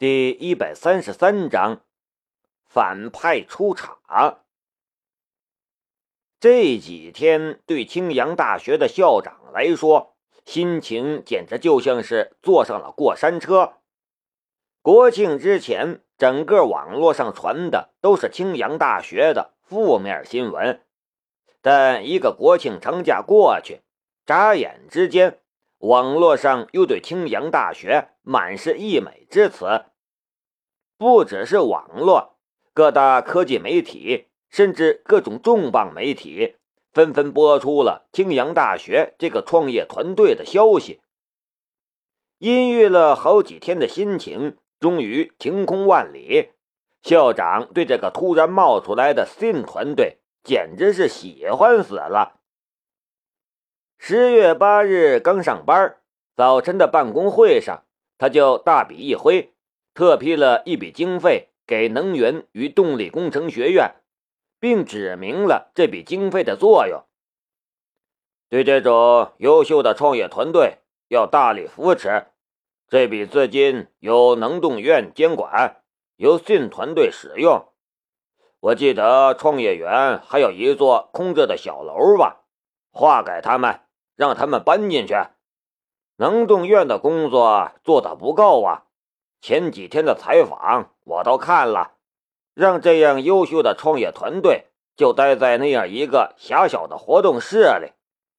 [0.00, 1.82] 第一百三十三章
[2.64, 3.98] 反派出场。
[6.40, 10.16] 这几天对青阳大学的校长来说，
[10.46, 13.74] 心情简直就像是坐上了过山车。
[14.80, 20.80] 国庆之前，整个网络上传的都是青阳大学的负面新闻，
[21.60, 23.82] 但一个国庆长假过去，
[24.24, 25.40] 眨眼之间，
[25.80, 29.86] 网络上又对青阳大学满是溢美之词。
[30.96, 32.38] 不只是网络，
[32.72, 36.54] 各大科技媒体，甚至各种重磅媒体，
[36.92, 41.00] 纷纷播出了青阳大学这个创业团队的消息。
[42.38, 46.52] 阴郁了好几天的心情，终于晴空万里。
[47.02, 52.38] 校长对这个突然冒出来的新团队，简直是喜欢死了。
[53.98, 55.96] 十月八日刚上班，
[56.36, 57.82] 早晨的办公会上，
[58.20, 59.54] 他就大笔一挥。
[59.94, 63.94] 特批了一笔经费给能源与动力工程学院，
[64.60, 67.02] 并指明了这笔经费的作用。
[68.50, 72.26] 对这种优秀的创业团队要大力扶持。
[72.88, 75.82] 这笔资金由能动院监管，
[76.16, 77.68] 由信团队使用。
[78.60, 82.42] 我记得创业园还有一座空着的小楼吧？
[82.92, 83.80] 划给他们，
[84.14, 85.14] 让他们搬进去。
[86.20, 88.84] 能动院的工作做得不够啊！
[89.40, 91.92] 前几天的采访我都看了，
[92.52, 97.94] 让这样优秀的创业团队就待在那样一个狭小的活动室里，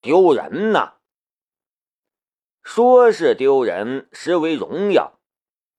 [0.00, 0.94] 丢人呐！
[2.62, 5.18] 说是丢人，实为荣耀。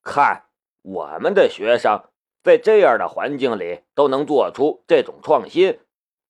[0.03, 0.43] 看
[0.83, 2.03] 我们的学生
[2.43, 5.79] 在这样的环境里都能做出这种创新，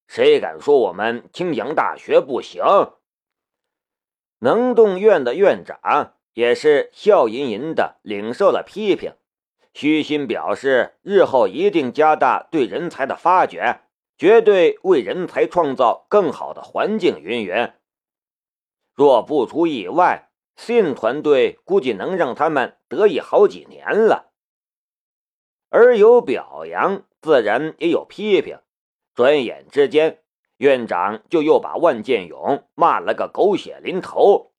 [0.07, 2.63] 谁敢说我们青阳大学不行？
[4.39, 6.13] 能动院的院长。
[6.33, 9.15] 也是笑吟吟的领受了批评，
[9.73, 13.81] 虚心表示日后一定加大对人才的发掘，
[14.19, 17.19] 绝对为人才创造更好的环境。
[17.19, 17.71] 云云，
[18.93, 24.31] 若不出意外，信团队估计能让他们得意好几年了。
[25.69, 28.59] 而有表扬，自然也有批评。
[29.15, 30.19] 转眼之间，
[30.57, 34.51] 院长就又把万建勇骂了个狗血淋头。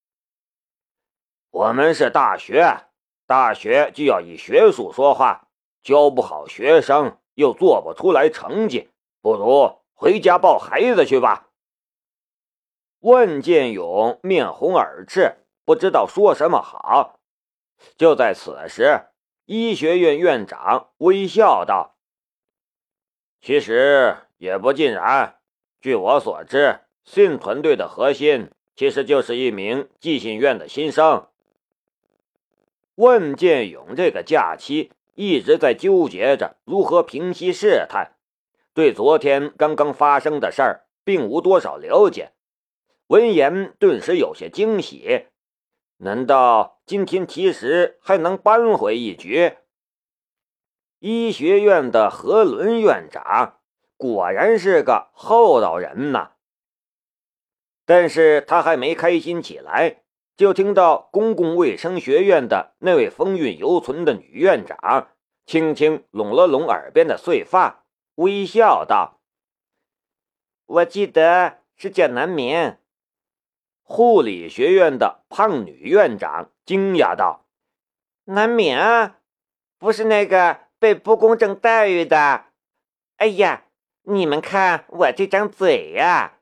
[1.51, 2.87] 我们是大学，
[3.27, 5.49] 大学就要以学术说话，
[5.83, 11.49] 教不好学生又做不出来成绩，不如回家抱孩子去吧。
[13.01, 17.21] 万建勇面红耳赤，不知道说什么好。
[17.97, 19.07] 就在此时，
[19.47, 21.97] 医学院院长微笑道
[23.41, 25.38] ：“其实也不尽然，
[25.81, 31.27] 据我所知，信团队的核心其实就是一名寄信院的新生。”
[32.97, 38.13] 万建勇这个假期一直在纠结着如何平息事态，
[38.75, 42.33] 对昨天刚刚发生的事儿并无多少了解。
[43.07, 45.27] 闻言，顿时有些惊喜。
[45.99, 49.55] 难道今天其实还能扳回一局？
[50.99, 53.61] 医学院的何伦院长
[53.99, 56.33] 果然是个厚道人呐。
[57.85, 60.05] 但是他还没开心起来。
[60.37, 65.09] 就听到公共卫生学院的那位风韵犹存的女院长
[65.45, 69.19] 轻轻拢了拢耳边的碎发，微笑道
[70.65, 72.77] ：“我记得是叫南明。”
[73.83, 77.49] 护理学院的胖女院长惊讶道
[78.27, 78.79] ：“南明，
[79.77, 82.45] 不是那个被不公正待遇的？
[83.17, 83.65] 哎呀，
[84.09, 86.39] 你们看我这张嘴呀！”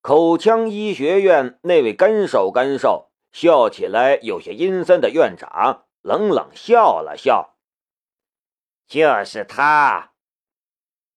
[0.00, 7.56] 口腔医学院那位干瘦干瘦、笑起来有些阴森的院长冷冷笑了笑
[8.86, 10.12] ：“就是他。”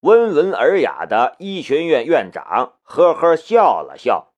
[0.01, 4.33] 温文尔雅的医学院院长呵呵笑了笑。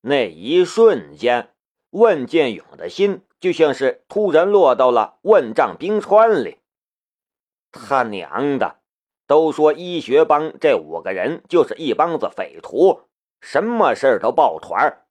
[0.00, 1.54] 那一瞬间，
[1.90, 6.60] 万建勇的心就像是突然落到了万丈冰川里。
[7.70, 8.80] 他娘的！
[9.34, 13.00] 都说医学帮这五个人就是一帮子匪徒。
[13.40, 15.02] 什么事儿都抱团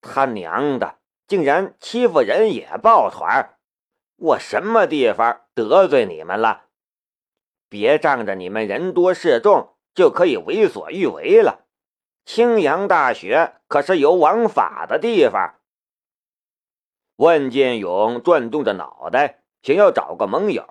[0.00, 0.96] 他娘的，
[1.28, 3.56] 竟然欺负人也抱团
[4.16, 6.64] 我什么地方得罪你们了？
[7.68, 11.66] 别仗着你们人多势众就可以为所欲为了。
[12.24, 15.54] 青阳大学可是有王法的地方。
[17.14, 20.66] 万建勇转动着脑袋，想要找个盟友，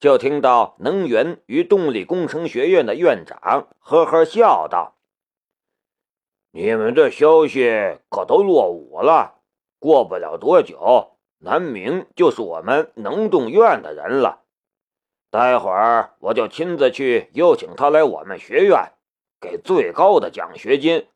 [0.00, 4.96] 就听到能源与动力工程学院的院长呵呵笑道。
[6.52, 9.42] 你们的消息可都落伍了，
[9.78, 14.40] 过不了多久，南明就是我们能动院的人了。
[15.30, 18.92] 待会儿我就亲自去邀请他来我们学院，
[19.38, 21.08] 给最高的奖学金。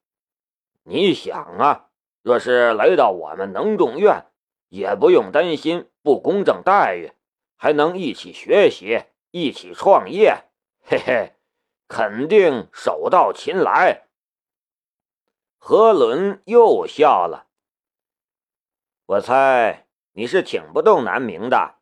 [0.83, 1.87] 你想啊，
[2.23, 4.27] 若是来到我们能动院，
[4.69, 7.14] 也不用担心不公正待遇，
[7.65, 10.51] 还能一起学习，一起创业。
[10.85, 11.33] 嘿嘿，
[11.89, 14.03] 肯定手到擒来。
[15.57, 17.47] 何伦又笑了。
[19.07, 21.77] 我猜你是挺不动南明的。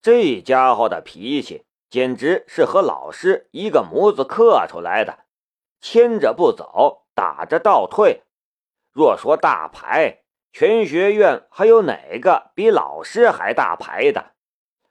[0.00, 5.24] 这家伙的脾气简直是和老师一个模子刻出来的，
[5.80, 8.22] 牵着不走，打着倒退。
[8.92, 10.22] 若说大牌，
[10.52, 14.33] 全学院还有哪个比老师还大牌的？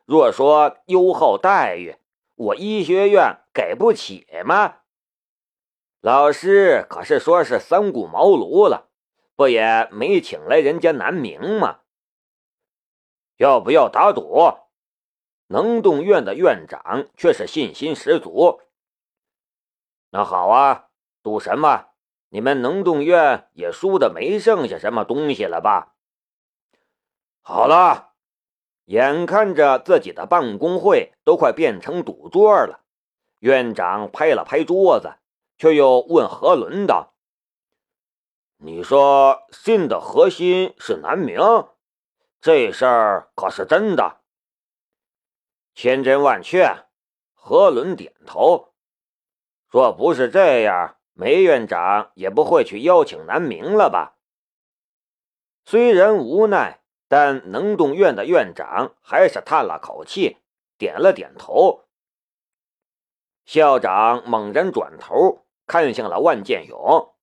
[0.05, 1.97] 若说优厚待遇，
[2.35, 4.79] 我医学院给不起吗？
[6.01, 8.89] 老师可是说是三顾茅庐了。
[9.35, 11.79] 不也没请来人家南明吗？
[13.37, 14.59] 要不要打赌？
[15.47, 18.61] 能动院的院长却是信心十足。
[20.11, 20.89] 那好啊，
[21.23, 21.87] 赌什么？
[22.29, 25.95] 你们能动院也输的没剩下什么东西了吧？
[27.41, 28.12] 好了，
[28.85, 32.81] 眼看着自己的办公会都快变成赌桌了，
[33.39, 35.15] 院长拍了拍桌子，
[35.57, 37.13] 却又问何伦道。
[38.57, 41.39] 你说信的核心是南明，
[42.39, 44.21] 这事儿可是真的？
[45.73, 46.85] 千真万确。
[47.33, 48.73] 何伦点头。
[49.67, 54.15] 若不是这样，梅院长也不会去邀请南明了吧？
[55.65, 60.37] 虽然无奈，但能动院的院长还是叹了口气，
[60.77, 61.83] 点了点头。
[63.45, 67.13] 校长猛然转头看向了万建勇。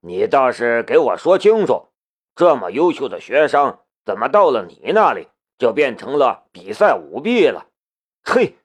[0.00, 1.88] 你倒是给我说清楚，
[2.36, 5.28] 这么优秀的学生，怎么到了你那里
[5.58, 7.66] 就变成了比赛舞弊了？
[8.22, 8.56] 嘿，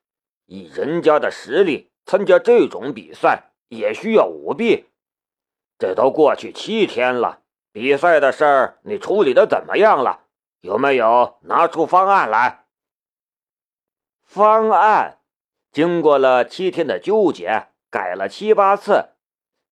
[0.45, 4.85] 以人家的实力参加这种比赛也需要舞弊？
[5.79, 7.42] 这都过去七天了，
[7.73, 10.21] 比赛的事儿你处理的怎么样了？
[10.61, 12.65] 有没有拿出方案来？
[14.23, 15.17] 方案
[15.71, 19.09] 经过了七天的纠结，改了七八次。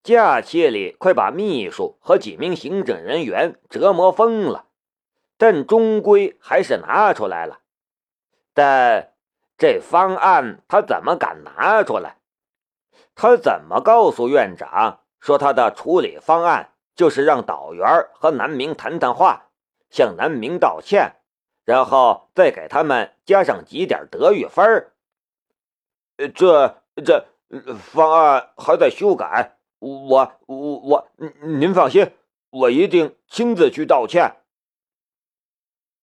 [0.02, 4.66] 假期里快把秘书和几名行政人员折磨疯了，
[5.38, 7.60] 但终归还是拿出来了。
[8.56, 9.14] 但
[9.60, 12.18] 这方案他怎么敢拿出来？
[13.14, 16.71] 他怎么告诉院长说他的处理方案
[17.02, 17.84] 就是让导员
[18.14, 19.48] 和南明谈谈话，
[19.90, 21.16] 向南明道歉，
[21.66, 24.92] 然后再给他们加上几点德育分
[26.36, 27.26] 这这
[27.76, 29.58] 方案还在修改。
[29.80, 31.08] 我我我，
[31.42, 32.12] 您放心，
[32.52, 34.36] 我一定亲自去道歉。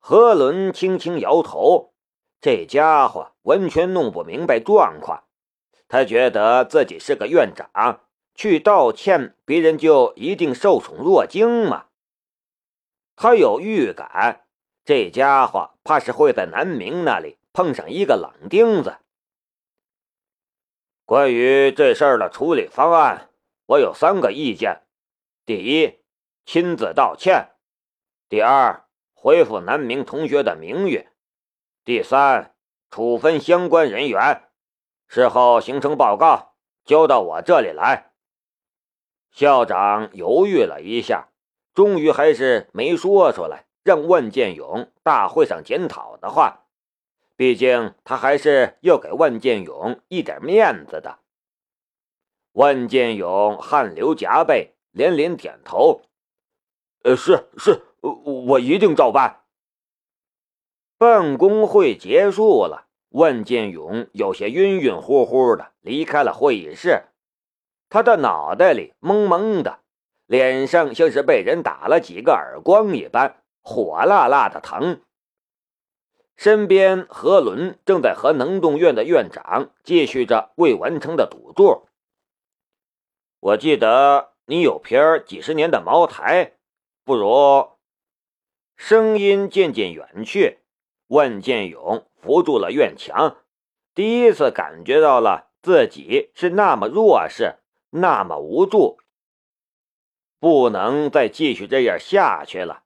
[0.01, 1.93] 何伦轻轻摇头，
[2.41, 5.23] 这家伙完全弄不明白状况。
[5.87, 8.01] 他觉得自己是个院长，
[8.38, 11.87] 去道歉，别人就一定受宠若惊吗？
[13.17, 14.46] 他有预感，
[14.85, 18.99] 这家伙怕是会在南明那里碰上一个冷钉子。
[21.05, 23.29] 关于这事儿的处理方案。
[23.67, 24.82] 我有三个意见：
[25.44, 25.99] 第一，
[26.46, 27.56] 亲自道歉；
[28.29, 31.08] 第二，恢复南明同学的名誉；
[31.84, 32.55] 第三，
[32.89, 34.48] 处分相关人员。
[35.08, 38.07] 事后形成报告交到我这里来。
[39.39, 41.29] 校长犹豫了一下，
[41.73, 46.65] 终于还是没说出来让万建勇大会上检讨的话。
[47.37, 51.21] 毕竟他还是要给万建勇一点面子的。
[52.51, 56.01] 万建勇汗流浃背，连连点头
[57.05, 59.45] ：“呃，是是，我一定照办。”
[60.99, 67.05] 办公会结束了，万建勇有些晕晕乎乎的离开了会议室，
[67.89, 69.81] 他的脑袋里蒙蒙的，
[70.27, 75.01] 脸上像是被人打了几个耳光一般，火辣辣的疼。
[76.37, 81.89] 身边何伦正在和能动院的院长继续着未完成的赌注。
[83.41, 86.53] 我记得你有瓶几十年的茅台，
[87.05, 87.71] 不如……
[88.77, 90.59] 声音渐渐远去，
[91.09, 93.39] 万建勇扶住了院墙，
[93.93, 97.57] 第一次感觉到了自己是那么弱势，
[97.91, 98.99] 那么无助，
[100.39, 102.85] 不能再继续这样下去了。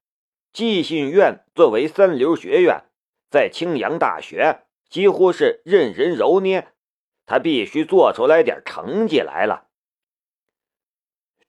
[0.52, 2.84] 寄信院作为三流学院，
[3.30, 6.72] 在青阳大学几乎是任人揉捏，
[7.26, 9.68] 他必须做出来点成绩来了。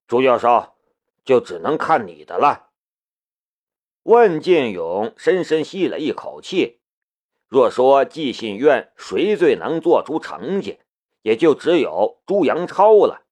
[0.07, 0.75] 朱教授，
[1.25, 2.69] 就只能看你的了。
[4.03, 6.81] 万建勇深深吸了一口气。
[7.47, 10.79] 若说寄信院谁最能做出成绩，
[11.21, 13.22] 也就只有朱阳超了。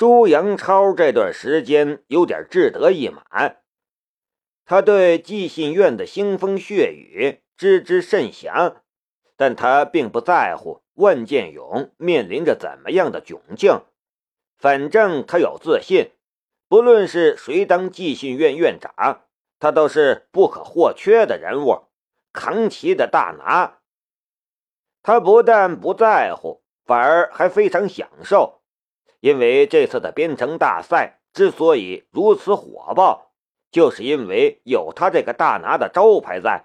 [0.00, 3.60] 朱阳超这段时间有点志得意满，
[4.64, 8.80] 他对寄信院的腥风血雨知之甚详，
[9.36, 13.82] 但他并不在乎万建勇面临着怎么样的窘境，
[14.56, 16.12] 反正他有自信。
[16.66, 19.26] 不论是谁当寄信院院长，
[19.58, 21.88] 他都是不可或缺的人物，
[22.32, 23.80] 扛旗的大拿。
[25.02, 28.59] 他不但不在乎，反而还非常享受，
[29.20, 33.32] 因为这次的编程大赛之所以如此火爆，
[33.70, 36.64] 就是因为有他这个大拿的招牌在。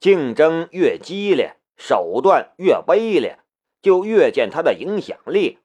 [0.00, 3.38] 竞争越激烈，手段越卑劣，
[3.80, 5.58] 就越见他的影响力。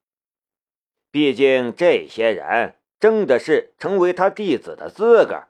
[1.11, 2.73] 毕竟这些人。
[2.99, 5.43] 争的是成为他弟子的资格。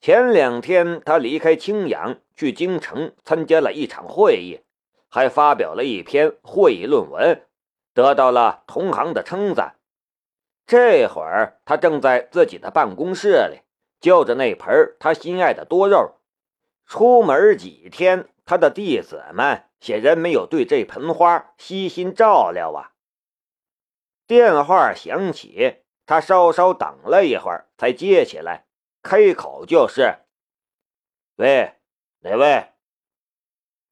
[0.00, 4.60] 前两天，他离开青阳去京城参加了一场会议，
[5.08, 7.44] 还发表了一篇会议论文，
[7.92, 9.76] 得到了同行的称赞。
[10.66, 13.62] 这会儿，他正在自己的办公室里
[14.00, 16.20] 就着那盆他心爱的多肉。
[16.86, 22.92] 出门几天，他的弟子们显然没有对这盆花悉心照料啊。
[24.26, 28.66] 电话响起，他稍稍等了一会儿才接起来，
[29.02, 30.18] 开口就是
[31.36, 31.74] ：“喂，
[32.20, 32.66] 哪位？”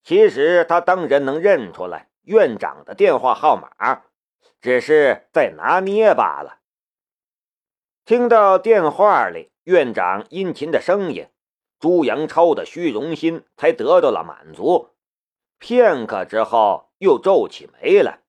[0.04, 4.02] 其实他当然能认出来院长的电话号码，
[4.60, 6.60] 只是在拿捏罢了。
[8.04, 11.30] 听到电话里院长殷勤的声音，
[11.80, 14.90] 朱阳超的虚荣心才得到了满足。
[15.58, 18.20] 片刻之后，又皱起眉来。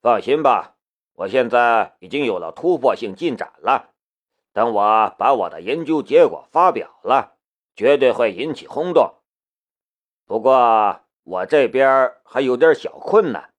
[0.00, 0.76] 放心吧，
[1.14, 3.90] 我现在已经有了突破性进展了。
[4.52, 7.34] 等我把我的研究结果发表了，
[7.74, 9.16] 绝对会引起轰动。
[10.26, 13.52] 不过我这边还有点小困难。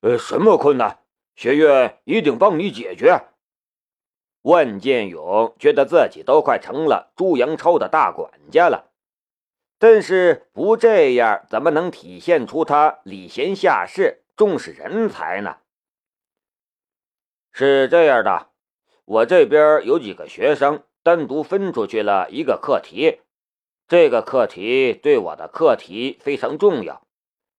[0.00, 0.98] 呃，什么困难？
[1.36, 3.28] 学院一定帮你解决。
[4.42, 8.90] 万建勇觉得自己都快成了朱阳超的大管家了，
[9.78, 14.24] 但是不这样，怎么能体现出他礼贤下士？
[14.36, 15.58] 重视人才呢，
[17.52, 18.50] 是这样的，
[19.04, 23.20] 我这边有几个学生单独分出去了一个课题，
[23.88, 27.06] 这个课题对我的课题非常重要，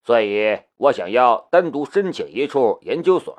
[0.04, 3.34] 所以我想要单独申请一处研究所。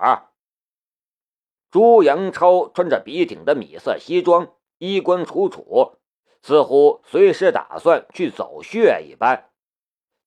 [1.71, 5.99] 朱阳超穿着笔挺的米色西装，衣冠楚楚，
[6.41, 9.51] 似乎随时打算去走穴一般。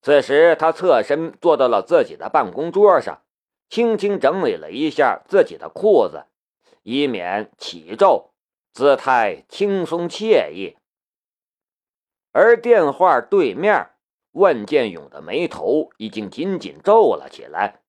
[0.00, 3.22] 此时，他侧身坐到了自己的办公桌上，
[3.68, 6.26] 轻轻整理了一下自己的裤子，
[6.84, 8.30] 以免起皱，
[8.72, 10.76] 姿态轻松惬意。
[12.32, 13.90] 而电话对面，
[14.32, 17.80] 万建勇的眉头已经紧紧皱了起来。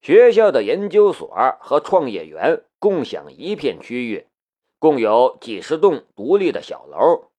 [0.00, 1.28] 学校的研究所
[1.60, 4.26] 和创业园共享一片区域，
[4.78, 7.30] 共有几十栋独立的小楼。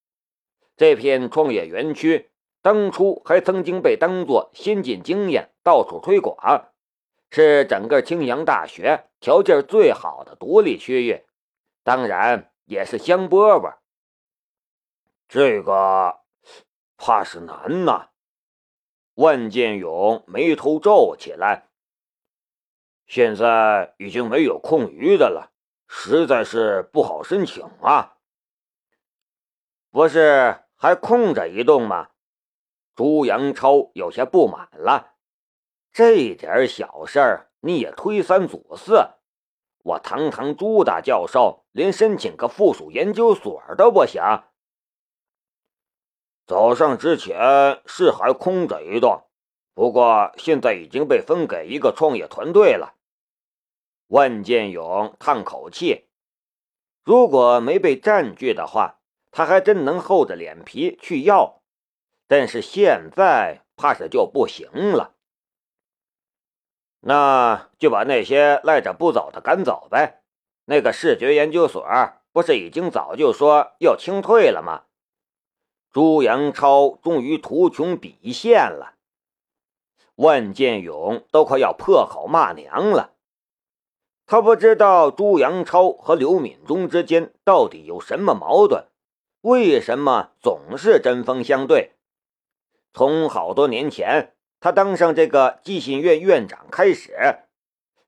[0.76, 2.30] 这片创业园区。
[2.60, 6.70] 当初还曾经被当作先进经验到处推广，
[7.32, 11.24] 是整个青阳大学条件最好的独立区域，
[11.86, 13.76] 当然也是香饽饽。
[15.28, 16.20] 这个
[16.96, 18.10] 怕是难呐！
[19.16, 21.68] 万建勇眉头皱起来。
[23.06, 25.52] 现在已经没有空余的了，
[25.88, 28.18] 实在是不好申请啊。
[29.92, 32.10] 不是还空着一栋吗？
[32.96, 35.16] 朱阳超有些不满了，
[35.92, 39.10] 这点小事儿你也推三阻四？
[39.84, 44.22] 我堂堂朱大教授，连申请个附属研究所都不行。
[46.48, 49.24] 早上之前是还空着一栋，
[49.74, 52.94] 不过现在已经被分给一个创业团队了。
[54.08, 56.06] 万建勇叹口气，
[57.04, 61.62] 如果没被占据的话，他还真能厚着脸皮去要。
[62.30, 65.16] 但是现在怕是就不行了，
[67.02, 70.24] 那就把那些赖着不走的赶走呗。
[70.64, 71.86] 那个视觉研究所
[72.32, 74.87] 不是已经早就说要清退了吗？
[75.98, 78.94] 朱阳超终于图穷匕现了，
[80.14, 83.16] 万建勇都快要破口骂娘了。
[84.28, 88.86] 他不知道朱阳超和刘敏忠之间到底有什么矛盾，
[89.42, 91.94] 为什么总是针锋相对？
[92.94, 97.40] 从好多年前他当上这个寄信院院长开始，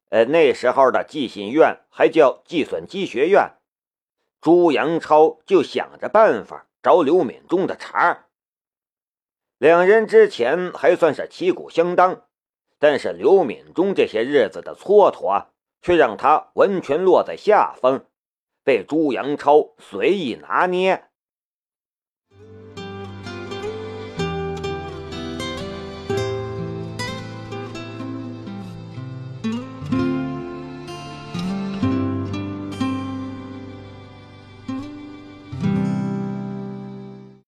[0.10, 3.54] 呃，那时候的寄信院还叫计算机学院，
[4.40, 8.28] 朱阳超就想着办法找刘敏忠的茬。
[9.58, 12.24] 两人之前还算是旗鼓相当，
[12.78, 15.48] 但是刘敏忠这些日子的蹉跎，
[15.82, 18.06] 却让他完全落在下风，
[18.64, 21.09] 被朱阳超随意拿捏。